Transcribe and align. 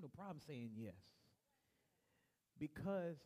no 0.00 0.08
problem 0.08 0.38
saying 0.46 0.70
yes. 0.76 0.94
Because 2.58 3.16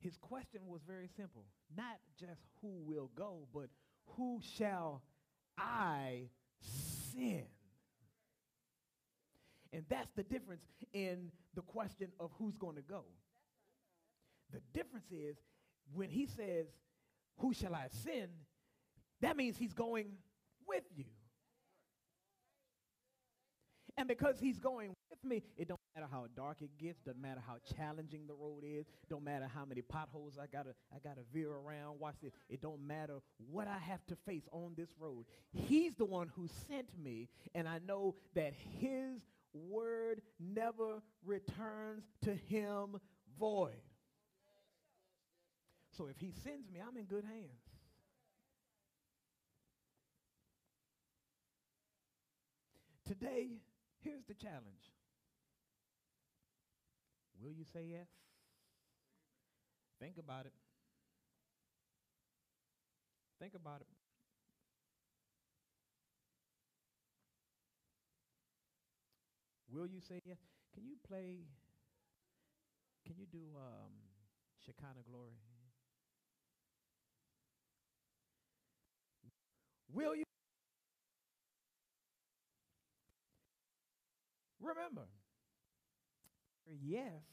his 0.00 0.16
question 0.16 0.60
was 0.66 0.80
very 0.86 1.08
simple. 1.16 1.44
Not 1.76 1.98
just 2.18 2.40
who 2.60 2.82
will 2.84 3.10
go, 3.14 3.46
but 3.54 3.68
who 4.16 4.40
shall 4.56 5.02
I 5.58 6.28
send? 7.12 7.44
And 9.72 9.84
that's 9.88 10.10
the 10.16 10.24
difference 10.24 10.64
in 10.92 11.30
the 11.54 11.62
question 11.62 12.08
of 12.18 12.30
who's 12.38 12.56
going 12.56 12.76
to 12.76 12.82
go. 12.82 13.04
The 14.52 14.60
difference 14.74 15.10
is 15.12 15.36
when 15.92 16.08
he 16.10 16.26
says, 16.26 16.66
Who 17.38 17.54
shall 17.54 17.74
I 17.74 17.86
send? 18.04 18.30
That 19.20 19.36
means 19.36 19.56
he's 19.56 19.72
going 19.72 20.06
with 20.66 20.84
you. 20.96 21.04
And 24.00 24.08
because 24.08 24.40
he's 24.40 24.58
going 24.58 24.94
with 25.10 25.22
me, 25.22 25.42
it 25.58 25.68
don't 25.68 25.78
matter 25.94 26.08
how 26.10 26.24
dark 26.34 26.62
it 26.62 26.70
gets, 26.78 27.02
doesn't 27.02 27.20
matter 27.20 27.42
how 27.46 27.56
challenging 27.76 28.26
the 28.26 28.32
road 28.32 28.62
is, 28.64 28.86
don't 29.10 29.22
matter 29.22 29.46
how 29.46 29.66
many 29.66 29.82
potholes 29.82 30.38
I 30.40 30.46
gotta 30.46 30.70
I 30.90 30.98
gotta 31.06 31.20
veer 31.34 31.50
around. 31.50 32.00
Watch 32.00 32.14
this. 32.22 32.32
It 32.48 32.62
don't 32.62 32.80
matter 32.86 33.18
what 33.50 33.68
I 33.68 33.76
have 33.76 34.00
to 34.06 34.16
face 34.24 34.48
on 34.52 34.72
this 34.74 34.88
road. 34.98 35.26
He's 35.52 35.92
the 35.96 36.06
one 36.06 36.32
who 36.34 36.48
sent 36.66 36.88
me, 36.98 37.28
and 37.54 37.68
I 37.68 37.78
know 37.86 38.14
that 38.34 38.54
his 38.80 39.20
word 39.52 40.22
never 40.38 41.02
returns 41.22 42.04
to 42.22 42.34
him 42.34 42.96
void. 43.38 43.82
So 45.98 46.06
if 46.06 46.16
he 46.16 46.32
sends 46.42 46.70
me, 46.70 46.80
I'm 46.80 46.96
in 46.96 47.04
good 47.04 47.24
hands. 47.24 47.60
Today, 53.06 53.60
here's 54.00 54.24
the 54.24 54.34
challenge. 54.34 54.92
Will 57.40 57.52
you 57.52 57.64
say 57.64 57.82
yes? 57.86 58.08
Think 60.00 60.18
about 60.18 60.46
it. 60.46 60.52
Think 63.38 63.54
about 63.54 63.80
it. 63.80 63.86
Will 69.70 69.86
you 69.86 70.00
say 70.00 70.20
yes? 70.26 70.38
Can 70.74 70.84
you 70.86 70.96
play? 71.06 71.46
Can 73.04 73.16
you 73.18 73.26
do 73.26 73.56
um, 73.56 73.92
Shekinah 74.64 75.02
Glory? 75.06 75.36
Will 79.92 80.14
you? 80.14 80.24
Remember, 84.76 85.08
yes, 86.80 87.24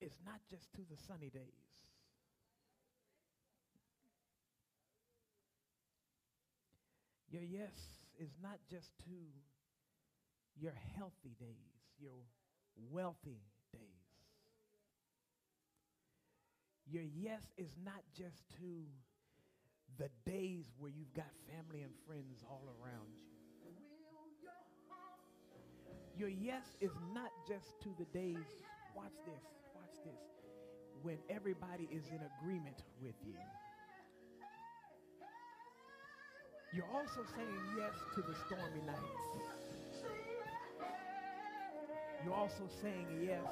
it's 0.00 0.18
not 0.24 0.38
just 0.48 0.72
to 0.74 0.82
the 0.88 0.96
sunny 1.08 1.30
days. 1.30 1.42
Your 7.28 7.42
yes 7.42 7.74
is 8.20 8.30
not 8.40 8.58
just 8.70 8.96
to 9.00 9.18
your 10.60 10.74
healthy 10.96 11.34
days, 11.40 11.82
your 11.98 12.12
wealthy 12.92 13.40
days. 13.72 13.80
Your 16.86 17.02
yes 17.02 17.42
is 17.56 17.74
not 17.84 18.02
just 18.16 18.48
to 18.60 18.84
the 19.98 20.08
days 20.30 20.66
where 20.78 20.92
you've 20.92 21.14
got 21.14 21.26
family 21.50 21.82
and 21.82 21.92
friends 22.06 22.44
all 22.48 22.68
around 22.80 23.08
you. 23.16 23.33
Your 26.16 26.28
yes 26.28 26.62
is 26.80 26.92
not 27.12 27.30
just 27.48 27.80
to 27.82 27.88
the 27.98 28.04
days, 28.16 28.46
watch 28.94 29.14
this, 29.26 29.42
watch 29.74 29.96
this, 30.04 30.22
when 31.02 31.18
everybody 31.28 31.88
is 31.90 32.06
in 32.08 32.20
agreement 32.38 32.84
with 33.02 33.14
you. 33.26 33.34
You're 36.72 36.90
also 36.94 37.24
saying 37.34 37.60
yes 37.76 37.94
to 38.14 38.22
the 38.22 38.34
stormy 38.46 38.86
nights. 38.86 39.00
You're 42.24 42.34
also 42.34 42.68
saying 42.80 43.06
yes 43.22 43.46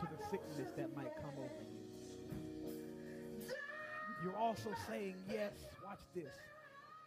to 0.00 0.06
the 0.06 0.24
sickness 0.30 0.72
that 0.76 0.94
might 0.96 1.14
come 1.22 1.34
over 1.38 1.62
you. 1.70 1.82
You're 4.24 4.36
also 4.36 4.70
saying 4.88 5.14
yes, 5.30 5.52
watch 5.84 6.02
this, 6.14 6.34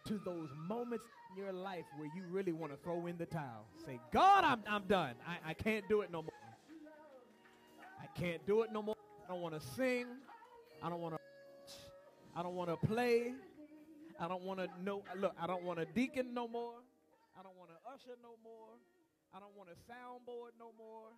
to 0.06 0.20
those 0.24 0.48
moments 0.68 1.04
in 1.30 1.42
your 1.42 1.52
life 1.52 1.84
where 1.98 2.08
you 2.14 2.22
really 2.30 2.52
want 2.52 2.72
to 2.72 2.78
throw 2.78 3.06
in 3.06 3.18
the 3.18 3.26
towel. 3.26 3.66
Say, 3.84 3.98
God, 4.12 4.44
I'm, 4.44 4.62
I'm 4.68 4.84
done. 4.86 5.14
I, 5.26 5.50
I 5.50 5.54
can't 5.54 5.88
do 5.88 6.02
it 6.02 6.12
no 6.12 6.22
more. 6.22 6.30
I 8.00 8.06
can't 8.18 8.44
do 8.46 8.62
it 8.62 8.72
no 8.72 8.82
more. 8.82 8.94
I 9.24 9.32
don't 9.32 9.42
want 9.42 9.60
to 9.60 9.66
sing. 9.74 10.06
I 10.82 10.88
don't 10.88 11.00
want 11.00 11.14
to. 11.14 11.20
I 12.36 12.42
don't 12.42 12.54
want 12.54 12.70
to 12.70 12.76
play. 12.86 13.32
I 14.20 14.28
don't 14.28 14.42
want 14.42 14.60
to 14.60 14.68
know. 14.84 15.02
Look, 15.18 15.34
I 15.40 15.46
don't 15.46 15.64
want 15.64 15.80
a 15.80 15.86
deacon 15.86 16.32
no 16.32 16.46
more. 16.46 16.78
I 17.38 17.42
don't 17.42 17.56
want 17.58 17.70
to 17.70 17.78
usher 17.90 18.14
no 18.22 18.38
more. 18.44 18.78
I 19.34 19.40
don't 19.40 19.52
want 19.58 19.68
a 19.68 19.76
soundboard 19.90 20.54
no 20.60 20.70
more. 20.78 21.10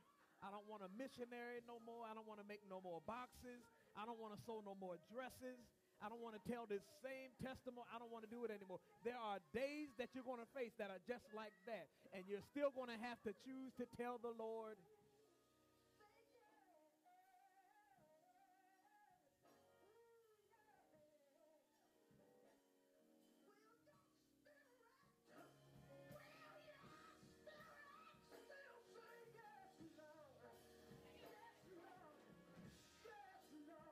I 0.43 0.49
don't 0.49 0.65
want 0.71 0.83
a 0.87 0.91
missionary 0.97 1.61
no 1.69 1.83
more. 1.85 2.09
I 2.09 2.15
don't 2.15 2.27
want 2.27 2.41
to 2.41 2.47
make 2.49 2.63
no 2.71 2.81
more 2.81 3.03
boxes. 3.07 3.61
I 3.99 4.07
don't 4.07 4.19
want 4.19 4.33
to 4.33 4.41
sew 4.47 4.63
no 4.65 4.75
more 4.79 4.97
dresses. 5.11 5.59
I 5.99 6.07
don't 6.07 6.23
want 6.23 6.39
to 6.39 6.45
tell 6.47 6.63
this 6.71 6.83
same 7.03 7.35
testimony. 7.43 7.83
I 7.91 7.99
don't 7.99 8.13
want 8.15 8.23
to 8.23 8.31
do 8.31 8.47
it 8.47 8.55
anymore. 8.55 8.79
There 9.03 9.19
are 9.19 9.43
days 9.51 9.91
that 9.99 10.15
you're 10.15 10.23
going 10.23 10.39
to 10.39 10.51
face 10.55 10.71
that 10.79 10.95
are 10.95 11.03
just 11.11 11.27
like 11.35 11.55
that. 11.67 11.91
And 12.15 12.23
you're 12.31 12.45
still 12.55 12.71
going 12.71 12.91
to 12.95 13.01
have 13.03 13.19
to 13.27 13.35
choose 13.43 13.75
to 13.83 13.87
tell 13.99 14.23
the 14.23 14.31
Lord, 14.39 14.79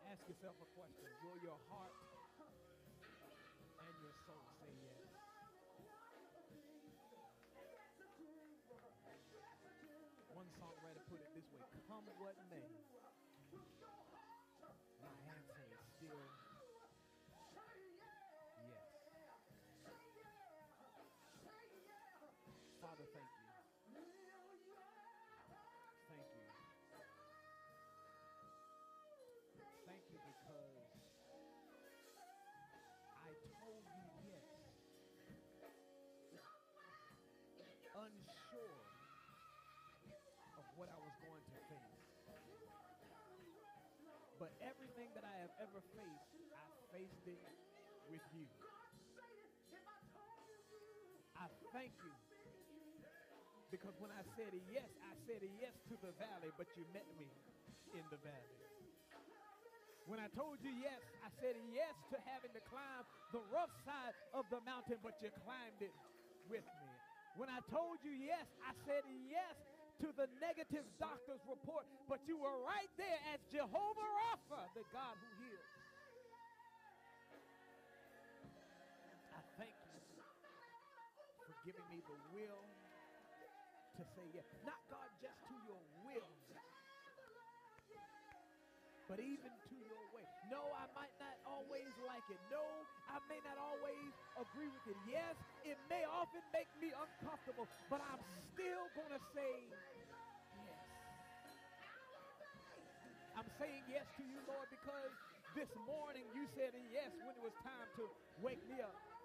ask 0.06 0.22
yourself 0.30 0.54
a 0.62 0.68
question. 0.78 1.02
Will 1.26 1.38
your 1.42 1.58
heart 1.66 1.95
this 11.36 11.52
way, 11.52 11.60
come 11.84 12.08
what 12.16 12.32
may, 12.48 12.64
my 15.04 15.12
answer 15.36 15.68
is 15.68 15.84
still 16.00 16.24
yes. 18.64 18.80
Father, 22.80 23.04
thank 23.12 23.28
you. 23.28 23.44
Thank 26.08 26.24
you. 26.32 26.48
Thank 29.84 30.04
you 30.08 30.18
because 30.24 30.88
I 33.20 33.28
told 33.60 33.84
you 33.92 34.08
yes, 34.24 34.48
unsure 37.92 38.88
of 40.56 40.64
what 40.76 40.88
I 40.88 40.96
was 41.04 41.15
But 44.36 44.52
everything 44.60 45.08
that 45.16 45.24
I 45.24 45.36
have 45.40 45.54
ever 45.56 45.80
faced, 45.96 46.28
I 46.52 46.68
faced 46.92 47.24
it 47.24 47.40
with 48.12 48.24
you. 48.36 48.44
I 51.40 51.48
thank 51.72 51.92
you 52.04 52.12
because 53.72 53.96
when 53.98 54.12
I 54.12 54.24
said 54.36 54.52
a 54.52 54.62
yes, 54.72 54.88
I 55.04 55.12
said 55.24 55.40
a 55.40 55.50
yes 55.60 55.74
to 55.88 55.96
the 56.00 56.12
valley, 56.20 56.52
but 56.56 56.68
you 56.76 56.84
met 56.92 57.08
me 57.16 57.28
in 57.96 58.04
the 58.12 58.20
valley. 58.20 58.60
When 60.06 60.22
I 60.22 60.30
told 60.38 60.62
you 60.62 60.70
yes, 60.70 61.02
I 61.24 61.28
said 61.42 61.58
yes 61.74 61.96
to 62.14 62.16
having 62.30 62.54
to 62.54 62.62
climb 62.70 63.04
the 63.34 63.42
rough 63.50 63.74
side 63.82 64.14
of 64.30 64.46
the 64.52 64.62
mountain, 64.62 65.02
but 65.02 65.18
you 65.18 65.34
climbed 65.42 65.82
it 65.82 65.96
with 66.46 66.64
me. 66.78 66.92
When 67.34 67.50
I 67.50 67.58
told 67.68 68.00
you 68.06 68.14
yes, 68.14 68.46
I 68.62 68.72
said 68.86 69.02
yes 69.28 69.58
to 70.00 70.12
the 70.12 70.28
negative 70.44 70.84
doctor's 71.00 71.40
report, 71.48 71.88
but 72.04 72.20
you 72.28 72.36
were 72.36 72.56
right 72.68 72.90
there 73.00 73.20
as 73.32 73.40
Jehovah 73.48 74.10
Rapha, 74.20 74.60
the 74.76 74.84
God 74.92 75.16
who 75.16 75.30
heals. 75.40 75.70
I 79.32 79.40
thank 79.56 79.72
you 79.72 80.00
for 81.48 81.56
giving 81.64 81.86
me 81.88 82.04
the 82.04 82.18
will 82.36 82.60
to 83.96 84.02
say 84.12 84.26
yes. 84.36 84.44
Not 84.68 84.80
God 84.92 85.08
just 85.24 85.40
to 85.48 85.56
your 85.64 85.80
will, 86.04 86.32
but 89.08 89.16
even 89.16 89.48
to 89.48 89.76
your 89.80 90.04
way. 90.12 90.28
No, 90.52 90.60
I 90.76 90.84
might 90.92 91.16
not 91.16 91.40
always 91.48 91.88
like 92.04 92.26
it. 92.28 92.40
No, 92.52 92.75
I 93.08 93.18
may 93.30 93.40
not 93.46 93.56
always 93.58 94.12
agree 94.36 94.70
with 94.70 94.84
it. 94.90 94.98
Yes, 95.06 95.34
it 95.62 95.78
may 95.88 96.02
often 96.06 96.42
make 96.52 96.68
me 96.82 96.90
uncomfortable, 96.90 97.70
but 97.88 98.02
I'm 98.02 98.22
still 98.54 98.90
going 98.98 99.14
to 99.14 99.22
say 99.34 99.52
yes. 100.64 100.80
I'm 103.38 103.48
saying 103.60 103.84
yes 103.86 104.06
to 104.18 104.24
you, 104.24 104.40
Lord, 104.48 104.66
because 104.72 105.12
this 105.54 105.70
morning 105.86 106.24
you 106.34 106.44
said 106.56 106.72
yes 106.92 107.12
when 107.22 107.32
it 107.36 107.42
was 107.44 107.54
time 107.62 107.88
to 108.00 108.04
wake 108.42 108.60
me 108.68 108.80
up. 108.82 109.15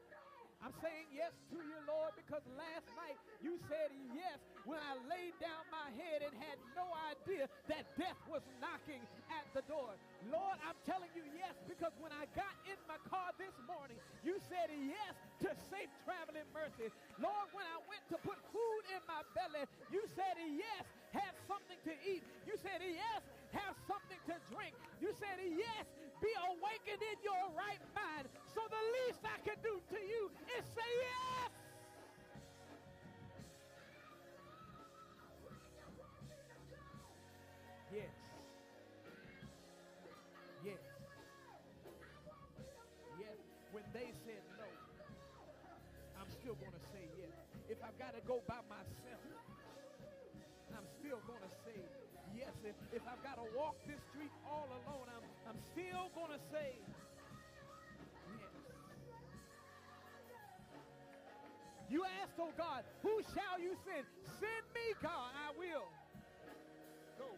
I'm 0.62 0.74
saying 0.78 1.10
yes 1.10 1.34
to 1.50 1.58
you, 1.58 1.78
Lord, 1.90 2.14
because 2.14 2.46
last 2.54 2.86
night 2.94 3.18
you 3.42 3.58
said 3.66 3.90
yes 4.14 4.38
when 4.62 4.78
I 4.78 4.94
laid 5.10 5.34
down 5.42 5.66
my 5.74 5.90
head 5.98 6.22
and 6.22 6.34
had 6.38 6.58
no 6.78 6.86
idea 7.10 7.50
that 7.66 7.90
death 7.98 8.18
was 8.30 8.46
knocking 8.62 9.02
at 9.34 9.50
the 9.58 9.66
door. 9.66 9.98
Lord, 10.30 10.58
I'm 10.62 10.78
telling 10.86 11.10
you 11.18 11.26
yes 11.34 11.58
because 11.66 11.98
when 11.98 12.14
I 12.14 12.30
got 12.38 12.54
in 12.70 12.78
my 12.86 13.02
car 13.10 13.34
this 13.42 13.58
morning, 13.66 13.98
you 14.22 14.38
said 14.54 14.70
yes 14.70 15.18
to 15.42 15.50
safe 15.74 15.90
traveling 16.06 16.46
mercy. 16.54 16.94
Lord, 17.18 17.50
when 17.58 17.66
I 17.66 17.82
went 17.90 18.06
to 18.14 18.22
put 18.22 18.38
food 18.54 18.84
in 18.94 19.02
my 19.10 19.26
belly, 19.34 19.66
you 19.90 20.06
said 20.14 20.38
yes, 20.46 20.86
have 21.18 21.34
something 21.50 21.82
to 21.90 21.94
eat. 22.06 22.22
You 22.46 22.54
said 22.62 22.86
yes, 22.86 23.26
You 25.02 25.10
said 25.18 25.38
yes, 25.42 25.86
be 26.22 26.30
awakened 26.46 27.02
in 27.02 27.18
your 27.24 27.44
right 27.58 27.82
mind. 27.96 28.30
So 28.54 28.62
the 28.70 28.84
least 29.02 29.22
I 29.26 29.38
can 29.42 29.58
do 29.64 29.82
to 29.94 30.00
you 30.00 30.32
is 30.58 30.66
say. 30.76 30.92
Yes. 31.02 31.51
If 52.66 53.02
I've 53.08 53.24
got 53.24 53.42
to 53.42 53.48
walk 53.58 53.76
this 53.88 53.98
street 54.14 54.32
all 54.46 54.68
alone, 54.70 55.08
I'm, 55.10 55.26
I'm 55.50 55.60
still 55.74 56.14
going 56.14 56.32
to 56.38 56.42
say 56.54 56.78
yes. 58.38 58.54
You 61.90 62.06
asked, 62.22 62.38
oh 62.40 62.54
God, 62.58 62.84
who 63.02 63.22
shall 63.34 63.58
you 63.60 63.74
send? 63.84 64.06
Send 64.40 64.66
me, 64.78 64.94
God, 65.02 65.34
I 65.34 65.52
will. 65.58 65.90
Go. 67.18 67.30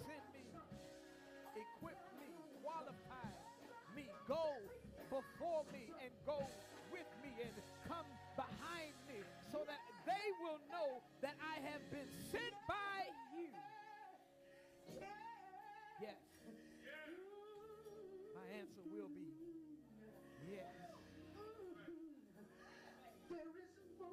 Send 0.00 0.24
me. 0.32 0.42
Equip 1.54 2.00
me. 2.18 2.28
Qualify 2.64 3.30
me. 3.94 4.08
Go 4.26 4.56
before 5.10 5.62
me 5.72 5.92
and 6.02 6.12
go 6.24 6.40
will 10.46 10.62
know 10.70 11.02
that 11.22 11.34
I 11.42 11.58
have 11.66 11.82
been 11.90 12.06
sent 12.30 12.54
by 12.70 13.02
you. 13.34 13.50
Yes. 15.98 16.22
My 18.30 18.46
answer 18.54 18.86
will 18.86 19.10
be 19.10 19.26
yes. 20.46 20.70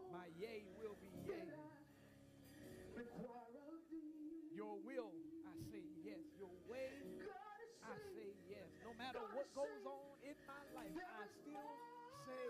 My 0.09 0.25
yea 0.41 0.65
will 0.81 0.97
be 0.97 1.11
yea. 1.29 1.53
Your 4.57 4.77
will, 4.81 5.13
I 5.45 5.53
say 5.69 5.85
yes. 6.01 6.23
Your 6.41 6.53
way, 6.65 6.89
I 7.85 7.93
say 8.17 8.33
yes. 8.49 8.69
No 8.81 8.93
matter 8.97 9.21
what 9.37 9.45
goes 9.53 9.85
on 9.85 10.17
in 10.25 10.37
my 10.49 10.63
life, 10.73 10.97
I 10.97 11.25
still 11.29 11.69
say 12.25 12.49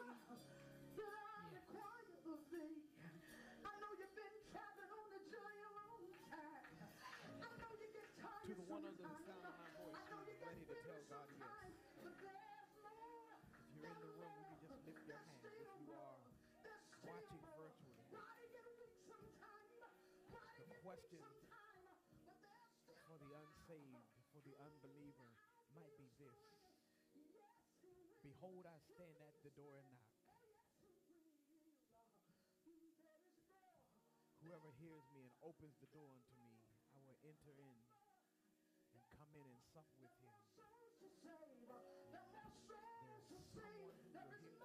God 11.14 11.30
yes. 11.30 11.70
If 13.54 13.70
you're 13.78 13.86
in 13.86 14.02
the 14.02 14.10
room, 14.18 14.34
you 14.50 14.58
just 14.66 14.82
lift 14.82 15.06
your 15.06 15.22
hands 15.22 15.46
if 15.46 15.54
you 15.78 15.94
are 15.94 16.18
watching 17.06 17.44
virtually. 17.54 18.02
The 20.34 20.74
question 20.82 21.22
for 23.06 23.18
the 23.22 23.30
unsaved, 23.30 24.10
for 24.34 24.42
the 24.42 24.58
unbeliever, 24.58 25.30
might 25.78 25.94
be 26.02 26.10
this. 26.18 26.42
Behold, 28.26 28.66
I 28.66 28.82
stand 28.82 29.22
at 29.22 29.38
the 29.46 29.54
door 29.54 29.86
and 29.86 29.94
knock. 29.94 30.10
Whoever 34.42 34.74
hears 34.82 35.06
me 35.14 35.30
and 35.30 35.36
opens 35.46 35.78
the 35.78 35.94
door 35.94 36.10
unto 36.10 36.34
me, 36.42 36.58
I 36.98 37.06
will 37.06 37.22
enter 37.22 37.54
in 37.54 37.78
and 38.98 39.04
come 39.14 39.30
in 39.38 39.46
and 39.46 39.62
sup 39.78 39.86
with 40.02 40.10
him. 40.18 40.53
There's 41.04 41.20
someone 41.20 41.52
who 41.60 42.72
will 42.72 43.20
hear 43.28 43.44
this 43.44 43.44
message. 43.60 44.40
You 44.48 44.63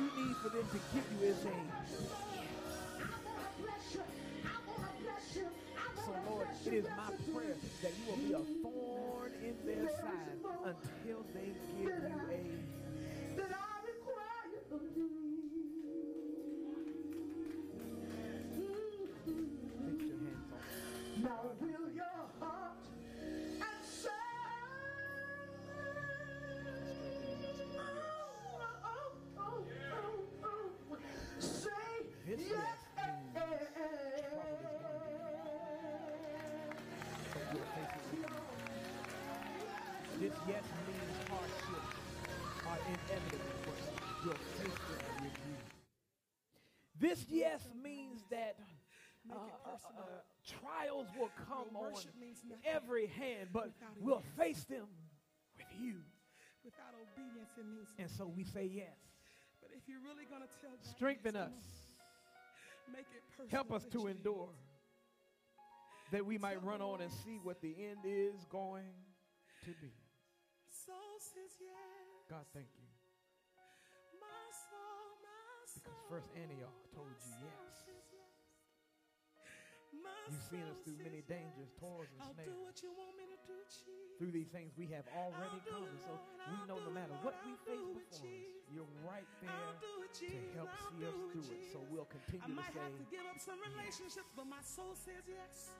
you 0.00 0.24
need 0.24 0.36
for 0.42 0.48
them 0.48 0.66
to 0.72 0.78
give 0.94 1.04
you 1.12 1.28
is 1.28 1.36
a 1.44 1.50
So, 6.06 6.14
Lord, 6.30 6.48
it 6.64 6.72
is 6.72 6.84
my 6.96 7.10
prayer 7.32 7.56
that 7.82 7.92
you 7.98 8.04
will 8.06 8.16
be 8.16 8.32
a 8.32 8.40
thorn 8.62 9.32
in 9.42 9.54
their 9.66 9.88
side 9.90 10.40
until 10.64 11.24
they 11.34 11.52
give 11.76 11.92
you 11.92 12.20
a 12.32 12.79
But 40.30 40.46
you'll 40.46 40.62
face 40.62 40.62
it 40.62 40.62
with 40.62 40.62
me. 40.62 40.70
This 40.70 40.70
yes 40.70 40.84
means 40.86 41.16
hardships 41.28 41.96
are 42.66 42.78
inevitable, 42.86 43.74
face 44.58 44.78
with 45.22 45.32
me. 45.32 45.56
This 46.98 47.26
yes 47.28 47.60
means 47.82 48.20
that 48.30 48.56
uh, 49.30 49.34
uh, 49.34 49.70
uh, 49.72 50.02
trials 50.46 51.06
will 51.18 51.30
come 51.48 51.66
Your 51.72 51.86
on 51.86 52.02
every 52.64 53.06
hand, 53.06 53.48
but 53.52 53.70
we'll 54.00 54.22
face 54.38 54.64
them 54.64 54.86
with 55.56 55.66
you. 55.80 55.94
Without 56.64 56.94
obedience, 56.94 57.50
it 57.58 57.64
means 57.64 57.88
And 57.98 58.10
so 58.10 58.26
we 58.26 58.44
say 58.44 58.70
yes. 58.72 58.96
But 59.62 59.70
if 59.74 59.88
you're 59.88 60.00
really 60.00 60.26
going 60.28 60.42
to 60.42 60.48
tell 60.60 60.70
God, 60.70 60.94
Strengthen 60.96 61.34
yes, 61.34 61.44
us. 61.44 61.64
Make 62.92 63.06
it 63.14 63.22
personal. 63.36 63.50
Help 63.50 63.72
us 63.72 63.86
to 63.92 64.06
endure 64.08 64.50
that 66.12 66.26
we 66.26 66.38
might 66.38 66.62
run 66.62 66.82
on 66.82 67.00
and 67.00 67.10
see 67.24 67.38
what 67.42 67.60
the 67.62 67.74
end 67.78 68.00
is 68.04 68.44
going 68.50 68.84
to 69.64 69.70
be. 69.80 69.92
Soul 70.90 71.22
says 71.22 71.54
yes. 71.62 72.26
God, 72.26 72.42
thank 72.50 72.66
you. 72.74 72.82
My 74.18 74.42
soul, 74.50 75.22
my 75.22 75.62
soul. 75.70 75.86
Because 75.86 76.02
first 76.10 76.26
Antioch 76.34 76.74
told 76.90 77.14
you 77.14 77.30
my 77.30 77.70
soul 77.78 78.02
yes. 78.10 78.10
yes. 78.10 78.34
You've 80.34 80.46
seen 80.50 80.66
us 80.66 80.82
through 80.82 80.98
many 80.98 81.22
dangers, 81.30 81.70
toils, 81.78 82.10
and 82.10 82.18
I'll 82.22 82.34
do 82.34 82.42
snares. 82.42 82.62
what 82.66 82.76
you 82.82 82.90
want 82.98 83.14
me 83.14 83.26
to 83.30 83.38
do. 83.46 83.58
Through 84.18 84.34
these 84.34 84.50
things 84.50 84.74
we 84.74 84.90
have 84.90 85.06
already 85.14 85.62
come. 85.70 85.86
so 86.02 86.10
we 86.50 86.58
know 86.66 86.82
no 86.82 86.90
matter 86.90 87.14
what 87.22 87.38
we 87.46 87.54
face 87.62 87.86
before 87.86 88.18
us, 88.18 88.50
you're 88.74 88.90
right 89.06 89.30
there 89.42 89.70
to 89.78 90.26
help 90.58 90.70
see 90.90 91.06
us 91.06 91.18
through 91.30 91.46
it. 91.54 91.70
So 91.70 91.78
we'll 91.86 92.10
I 92.10 92.14
continue 92.18 92.50
to 92.50 92.54
might 92.54 92.74
say, 92.74 92.82
have 92.82 92.98
to 92.98 93.06
give 93.14 93.26
up 93.30 93.38
some 93.38 93.62
relationships, 93.62 94.30
but 94.34 94.46
my 94.50 94.62
soul 94.66 94.98
says 94.98 95.22
yes. 95.30 95.70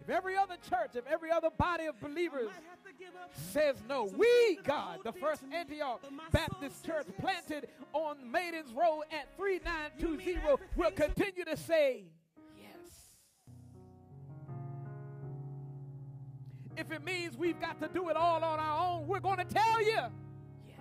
If 0.00 0.10
every 0.10 0.36
other 0.36 0.56
church, 0.68 0.90
if 0.94 1.06
every 1.06 1.30
other 1.30 1.50
body 1.50 1.86
of 1.86 1.98
believers 2.00 2.46
might 2.46 2.54
have 2.68 2.82
to 2.84 2.92
give 2.98 3.14
up 3.20 3.30
says 3.52 3.76
no, 3.88 4.04
we, 4.04 4.58
God, 4.64 4.98
the 5.04 5.12
first 5.12 5.42
Antioch 5.52 6.00
but 6.02 6.12
my 6.12 6.24
soul 6.24 6.30
Baptist 6.32 6.84
Church 6.84 7.06
planted 7.20 7.68
on 7.92 8.30
Maidens 8.30 8.72
Road 8.72 9.02
at 9.10 9.34
3920 9.36 10.62
will 10.76 10.90
continue 10.90 11.44
to 11.44 11.56
say 11.56 12.04
yes. 12.58 12.68
If 16.76 16.90
it 16.92 17.04
means 17.04 17.36
we've 17.36 17.60
got 17.60 17.80
to 17.80 17.88
do 17.88 18.08
it 18.08 18.16
all 18.16 18.42
on 18.44 18.58
our 18.58 18.86
own, 18.86 19.06
we're 19.06 19.20
going 19.20 19.38
to 19.38 19.44
tell 19.44 19.80
you 19.82 20.00
yes. 20.66 20.80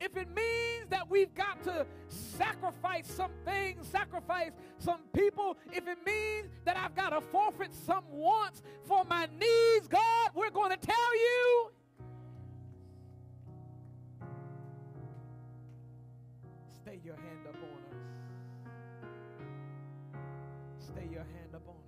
If 0.00 0.16
it 0.16 0.28
means 0.34 0.65
that 0.90 1.10
we've 1.10 1.34
got 1.34 1.62
to 1.64 1.86
sacrifice 2.08 3.06
some 3.10 3.30
things, 3.44 3.86
sacrifice 3.88 4.52
some 4.78 5.00
people, 5.12 5.56
if 5.72 5.86
it 5.86 5.98
means 6.06 6.48
that 6.64 6.76
I've 6.76 6.94
got 6.94 7.10
to 7.10 7.20
forfeit 7.20 7.74
some 7.74 8.04
wants 8.10 8.62
for 8.84 9.04
my 9.04 9.28
needs, 9.38 9.88
God, 9.88 10.30
we're 10.34 10.50
going 10.50 10.70
to 10.70 10.76
tell 10.76 11.14
you. 11.16 11.70
Stay 16.82 17.00
your 17.04 17.16
hand 17.16 17.46
up 17.48 17.56
on 17.56 17.70
us. 17.70 17.96
Stay 20.78 21.08
your 21.10 21.24
hand 21.24 21.54
up 21.54 21.68
on 21.68 21.74
us. 21.74 21.82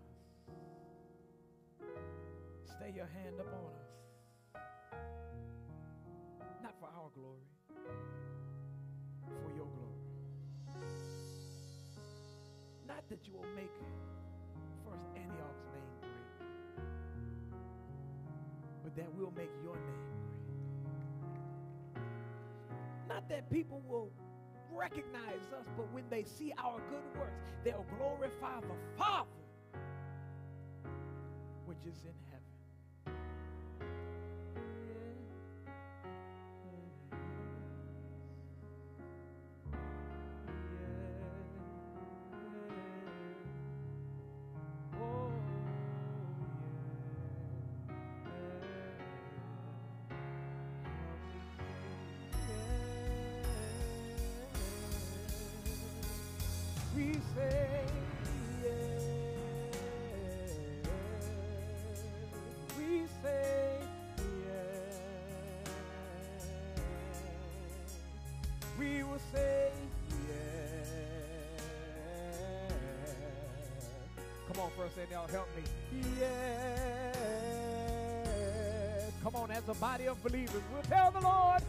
Stay 2.76 2.93
your 2.95 3.07
hand 3.07 3.40
up 3.40 3.47
on 3.47 3.73
us. 3.75 4.62
Not 6.62 6.75
for 6.81 6.87
our 6.87 7.11
glory, 7.14 7.47
Not 12.88 13.09
that 13.11 13.26
you 13.26 13.35
will 13.35 13.54
make 13.54 13.71
First 14.85 15.04
Antioch's 15.14 15.68
name 15.75 15.92
great, 16.00 16.83
but 18.83 18.97
that 18.97 19.07
we'll 19.14 19.33
make 19.37 19.50
your 19.62 19.75
name 19.76 19.85
great. 21.95 22.04
Not 23.09 23.28
that 23.28 23.50
people 23.50 23.83
will 23.87 24.11
recognize 24.73 25.52
us, 25.59 25.66
but 25.76 25.92
when 25.92 26.04
they 26.11 26.25
see 26.25 26.52
our 26.59 26.80
good 26.90 27.21
works, 27.21 27.42
they'll 27.64 27.87
glorify 27.99 28.61
the 28.61 28.76
Father 28.97 29.28
which 31.66 31.85
is 31.87 32.02
in 32.04 32.14
heaven. 32.30 32.38
And 75.00 75.11
y'all 75.11 75.28
help 75.28 75.49
me. 75.57 75.62
Yes. 76.19 77.17
Come 79.23 79.37
on, 79.37 79.50
as 79.50 79.69
a 79.69 79.75
body 79.75 80.09
of 80.09 80.23
believers, 80.23 80.62
we'll 80.73 80.83
tell 80.83 81.11
the 81.11 81.21
Lord, 81.21 81.62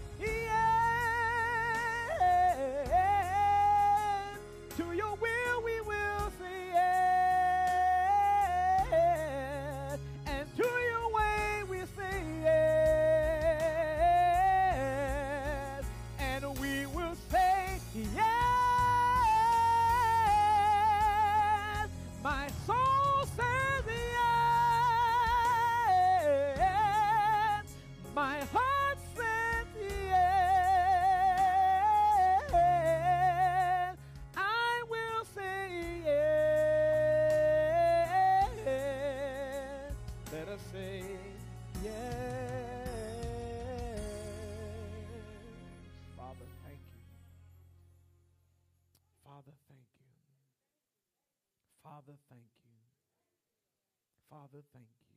Father, 54.59 54.75
thank 54.75 54.91
you. 54.99 55.15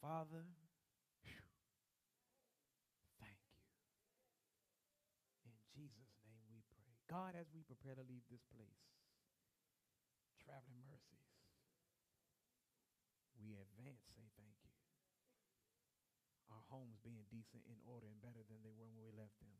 Father, 0.00 0.44
phew, 1.20 1.44
thank 3.20 3.36
you. 3.52 3.60
In 5.44 5.52
Jesus' 5.76 6.16
name 6.24 6.40
we 6.48 6.64
pray. 6.72 6.96
God, 7.04 7.36
as 7.36 7.52
we 7.52 7.68
prepare 7.68 7.92
to 7.92 8.00
leave 8.08 8.24
this 8.32 8.48
place, 8.48 8.80
traveling 10.40 10.88
mercies, 10.88 11.28
we 13.36 13.60
advance 13.60 14.08
say 14.08 14.24
thank 14.40 14.56
you. 14.64 14.72
Our 16.48 16.64
homes 16.72 16.96
being 17.04 17.28
decent, 17.28 17.68
in 17.68 17.76
order, 17.84 18.08
and 18.08 18.24
better 18.24 18.40
than 18.48 18.64
they 18.64 18.72
were 18.72 18.88
when 18.88 19.04
we 19.04 19.12
left 19.12 19.36
them. 19.44 19.52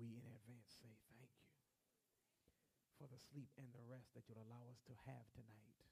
We 0.00 0.16
in 0.16 0.24
advance 0.32 0.80
say 0.80 0.96
thank 1.12 1.28
you 1.44 1.52
for 2.96 3.04
the 3.04 3.20
sleep 3.20 3.52
and 3.60 3.68
the 3.76 3.84
rest 3.84 4.16
that 4.16 4.24
you'll 4.32 4.40
allow 4.48 4.64
us 4.72 4.80
to 4.88 4.96
have 5.04 5.28
tonight. 5.36 5.89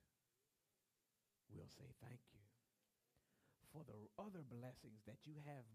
Say 1.69 1.89
thank 2.01 2.21
you 2.33 2.41
for 3.73 3.85
the 3.85 4.09
other 4.17 4.43
blessings 4.49 5.05
that 5.07 5.21
you 5.29 5.37
have 5.45 5.67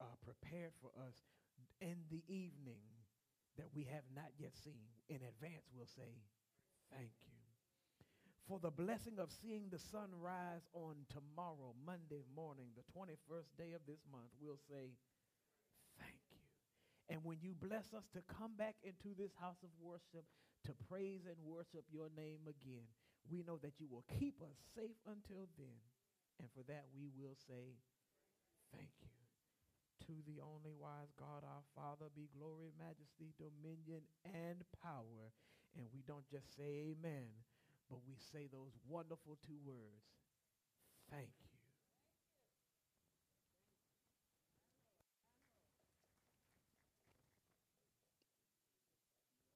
uh, 0.00 0.16
prepared 0.24 0.72
for 0.80 0.90
us 0.96 1.16
in 1.80 2.08
the 2.10 2.24
evening 2.28 2.84
that 3.56 3.68
we 3.74 3.84
have 3.84 4.04
not 4.14 4.32
yet 4.38 4.56
seen. 4.56 4.88
In 5.08 5.20
advance, 5.24 5.68
we'll 5.72 5.88
say 5.88 6.24
thank 6.92 7.12
you. 7.24 7.36
For 8.48 8.60
the 8.60 8.70
blessing 8.70 9.18
of 9.18 9.32
seeing 9.42 9.68
the 9.70 9.78
sun 9.78 10.14
rise 10.22 10.62
on 10.72 11.02
tomorrow, 11.10 11.74
Monday 11.84 12.22
morning, 12.30 12.70
the 12.78 12.86
21st 12.94 13.50
day 13.58 13.72
of 13.74 13.82
this 13.86 13.98
month, 14.06 14.30
we'll 14.38 14.60
say 14.70 14.94
thank 15.98 16.20
you. 16.30 16.38
And 17.10 17.24
when 17.24 17.38
you 17.42 17.58
bless 17.58 17.90
us 17.92 18.06
to 18.14 18.22
come 18.22 18.54
back 18.56 18.76
into 18.86 19.18
this 19.18 19.34
house 19.40 19.58
of 19.66 19.70
worship 19.82 20.24
to 20.64 20.72
praise 20.88 21.26
and 21.26 21.36
worship 21.42 21.84
your 21.90 22.06
name 22.14 22.46
again, 22.46 22.86
we 23.30 23.42
know 23.42 23.58
that 23.62 23.80
you 23.80 23.86
will 23.90 24.04
keep 24.18 24.40
us 24.42 24.56
safe 24.74 24.98
until 25.06 25.48
then. 25.58 25.80
And 26.38 26.48
for 26.52 26.62
that, 26.68 26.86
we 26.92 27.08
will 27.16 27.36
say 27.48 27.80
thank 28.74 28.92
you. 29.00 29.12
To 30.06 30.14
the 30.22 30.38
only 30.40 30.70
wise 30.76 31.10
God, 31.18 31.42
our 31.42 31.64
Father, 31.74 32.06
be 32.14 32.28
glory, 32.38 32.70
majesty, 32.78 33.34
dominion, 33.40 34.06
and 34.22 34.62
power. 34.82 35.34
And 35.74 35.86
we 35.92 36.02
don't 36.06 36.28
just 36.30 36.54
say 36.54 36.94
amen, 36.94 37.32
but 37.90 37.98
we 38.06 38.14
say 38.32 38.46
those 38.46 38.76
wonderful 38.86 39.38
two 39.46 39.58
words 39.64 40.06
thank 41.10 41.30
you. 41.40 41.45